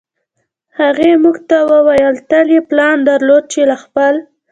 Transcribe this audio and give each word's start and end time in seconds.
هغې 0.79 1.11
موږ 1.23 1.37
ته 1.49 1.57
وویل 1.71 2.15
تل 2.29 2.47
یې 2.55 2.61
پلان 2.69 2.97
درلود 3.09 3.43
چې 3.53 3.61
له 3.69 3.75
خپل 3.83 4.13